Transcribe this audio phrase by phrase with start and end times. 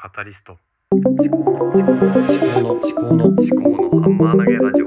[0.00, 0.56] カタリスト。
[0.92, 4.86] 思考の思考の思考の思考の思思考のハンマー投げラジオ。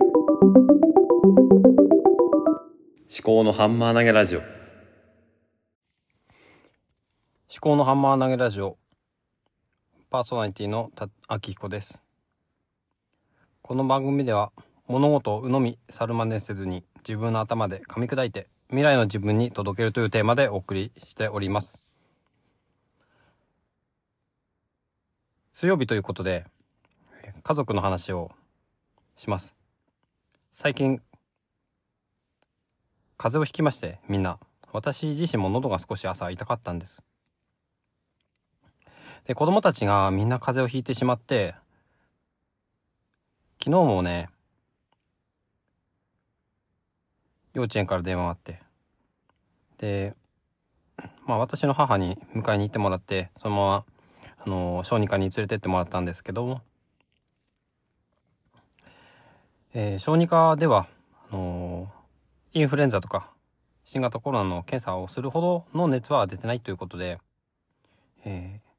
[3.22, 4.40] 考のハンマー投げラジオ。
[4.40, 4.48] 思
[7.60, 8.78] 考のハンマー投げラジオ。
[10.10, 12.00] パーソナリティのた秋彦です。
[13.62, 14.54] この番組では
[14.88, 21.82] 物事を鵜呑み猿真似せずに自分の頭で噛み砕いて未来の自分に届けるというテーマでお送りしております
[25.62, 26.48] 水曜日ということで
[27.44, 28.32] 家族の話を
[29.16, 29.54] します。
[30.52, 31.00] 最近
[33.16, 34.40] 風邪をひきましてみんな。
[34.74, 37.04] 私自身も喉が少し朝痛かったんです。
[39.26, 41.54] で子供たちがみんな風邪をひいてしまって
[43.60, 44.30] 昨日もね
[47.54, 48.60] 幼稚園から電話があって
[49.78, 50.16] で
[51.28, 53.86] まあ私の母に迎えに行ってもらってそのまま
[54.46, 56.62] あの小児科に連れてってもらったんですけども、
[59.74, 60.88] えー小児科では
[61.32, 61.92] あの
[62.54, 63.30] インフルエンザとか
[63.86, 67.20] 新型コロナの検査をするほどの熱は出てないということで、
[68.26, 68.72] えー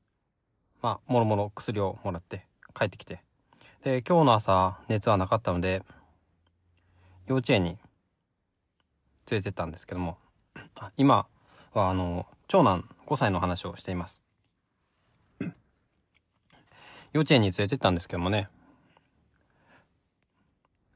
[0.82, 3.20] まあ、もろもろ薬をもらって帰ってきて、
[3.84, 5.82] で、今日の朝熱はなかったので、
[7.26, 7.78] 幼稚園に
[9.30, 10.16] 連れてったんですけども、
[10.96, 11.26] 今
[11.72, 14.21] はあの、長男5歳の話をしています。
[17.12, 18.48] 幼稚園に連れてったんですけどもね、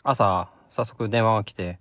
[0.02, 1.78] 朝、早速電話が来て、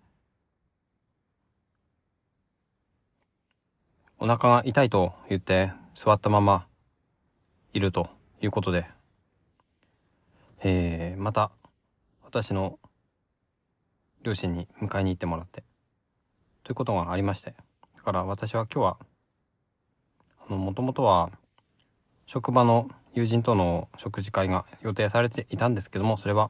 [4.20, 6.68] お腹が痛いと言って座ったまま
[7.74, 8.10] いると
[8.42, 8.88] いうことで、
[10.64, 11.52] えー、また
[12.24, 12.80] 私の
[14.24, 15.64] 両親に迎えに行ってもらって。
[16.64, 17.54] ということがありまして。
[17.96, 18.98] だから私は今日は
[20.48, 21.32] あのもともとは
[22.26, 26.50] 職場の友人との食事会が予定されていたんですけどもそれは、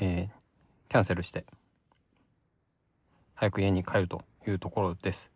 [0.00, 1.44] えー、キャンセルして
[3.34, 5.30] 早く家に帰るというところです。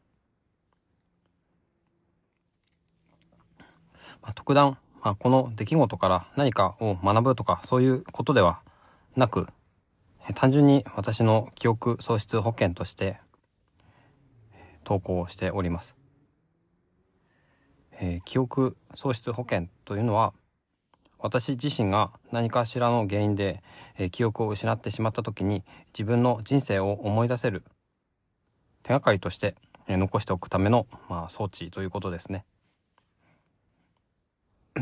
[4.22, 8.60] まあ、特段、まあ、この出来事から何かを学ぶとかそういうことでは
[9.16, 9.48] なく
[10.34, 13.18] 単純に私の記憶喪失保険として
[14.84, 15.94] 投稿しております、
[18.04, 20.34] えー記憶喪失保険というのは
[21.18, 23.62] 私自身が何かしらの原因で、
[23.96, 27.64] えー記憶を失ってしまった時に自分の人生を思い出せる
[28.82, 29.54] 手がかりとして、
[29.88, 32.44] えー残しておくための、まあ、装置ということですね。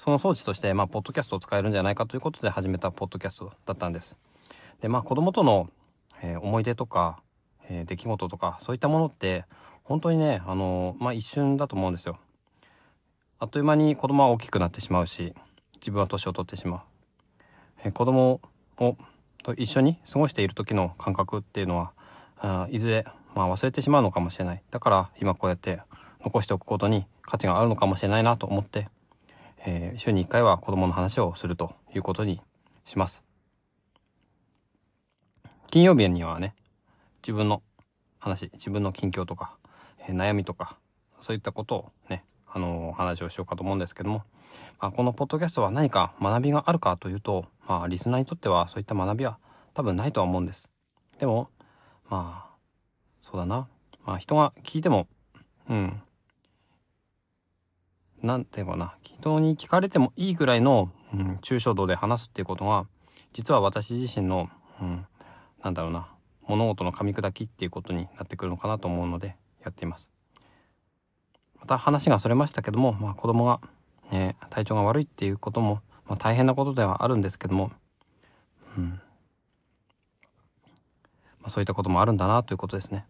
[0.00, 4.16] その装置として、まあ、ポッドキャストを使えるんじゃないかということで始めたポッドキャストだったんです。
[4.80, 5.70] で、まあ、子供との、
[6.22, 7.22] えー思い出とか、
[7.68, 9.44] えー出来事とか、そういったものって、
[9.84, 12.18] 本当にね、あのーまあ、一瞬だと思うんですよ。
[13.40, 15.32] あっという間に子供は大きくなってしまうし、
[15.76, 16.82] 自分は年を取ってしま
[17.84, 17.92] う。
[17.92, 18.40] 子供
[18.78, 18.96] を
[19.44, 21.92] と一緒に過ごしている時の感覚っていうのは、
[22.38, 23.06] あいずれ、
[23.36, 24.62] まあ、忘れてしまうのかもしれない。
[24.72, 25.80] だから、今こうやって
[26.24, 28.88] 残しておくことに価値があるのかもしれないなと思って、
[29.64, 32.40] えー週に1回は子供の話をするということに
[32.84, 33.22] します。
[35.70, 36.56] 金曜日にはね、
[37.22, 37.62] 自分の
[38.18, 39.56] 話、自分の近況とか、
[40.00, 40.76] えー悩みとか、
[41.20, 42.24] そういったことをね、
[42.58, 44.24] あの話をしようかと思うんですけども、
[44.80, 49.38] まあ、このポッドキャストは何か学びがあるかというと、まあ、リスナーにとってはそういった学びは
[49.74, 50.68] 多分ないとは思うんです。
[51.18, 51.48] でも、
[52.10, 52.56] まあ、
[53.22, 53.68] そうだな。
[54.04, 55.06] まあ、人が聞いても、
[55.68, 56.02] うん、
[58.22, 62.86] なんていうかな、人に聞かれてもいいぐらいの、うん、抽象度で話すっていうことが、
[63.32, 64.48] 実は私自身の、
[64.80, 65.06] うん、
[65.62, 66.08] なんだろうな、
[66.46, 70.10] 物事の噛み砕きっていうことになってくるのかなと思うので、やっています。
[71.60, 73.60] また話がそれましたけども、まあ子供が、
[74.10, 77.70] ね、体調が悪いっていうことも、まあ大変なことではあるんですけども、
[78.76, 79.00] うん。
[81.40, 83.06] まあそういったこともあるんだなということですね。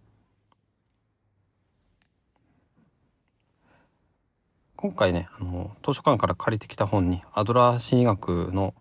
[4.76, 8.74] 今回ね、あの、図書館から借りてきた本に、アドラー心理学の、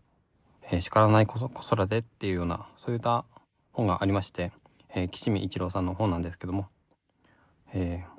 [0.69, 3.25] えー叱らない子子育てっていうような、そういった
[3.71, 4.51] 本がありまして、
[4.93, 6.67] えー岸見一郎さんの本なんですけども、
[7.73, 8.16] えー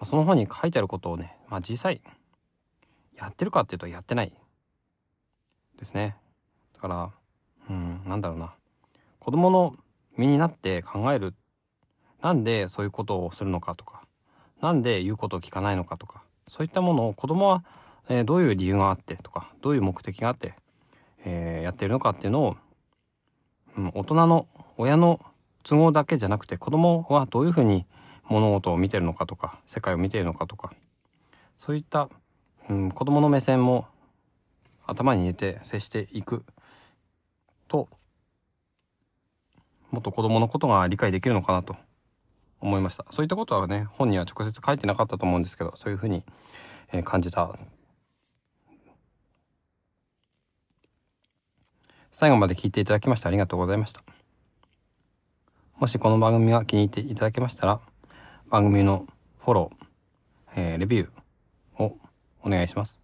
[0.00, 2.00] まあ、その本に書いてあることをね、まあ、実際、
[3.18, 4.32] やってるかっていうとやってない
[5.78, 6.16] ですね。
[6.72, 7.10] だから、
[7.68, 8.54] うん、なんだろうな。
[9.18, 9.76] 子供の
[10.16, 11.34] 身になって考える。
[12.22, 14.02] なんでそういうことをするのかとか、
[14.62, 17.62] なんで言うことを聞かないのかとか、そういったものを子供は、
[18.08, 20.54] えーどういう理由があってとか、どういう目的があって、
[21.24, 22.56] えーやってるのかっていうのを、
[23.76, 24.46] うん、大人の
[24.78, 25.20] 親の
[25.62, 27.84] 都合だけじゃなくて子供はどういうふうに
[28.30, 30.72] 物事を見てるのかとか世界を見ているのかとか
[31.58, 32.08] そういった、
[32.70, 33.86] うん、子供の目線も
[34.86, 36.44] 頭に入れて接していく
[37.68, 37.88] と
[39.90, 41.76] もっと子供のことが理解できるのかなと
[42.60, 43.04] 思いました。
[43.10, 46.22] そういったことはね本には直接書いてなかったと思うんですけどそういうふうに、
[46.92, 47.58] えー感じた。
[52.12, 54.02] 最後まで聞いていただきましてありがとうございました。
[55.78, 57.80] もしこの番組が気に入っていただけましたら
[58.50, 59.06] 番組の
[59.44, 59.86] フォロー、
[60.56, 61.96] えーレビューを
[62.42, 62.98] お願いします。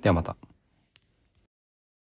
[0.00, 0.36] ではまた。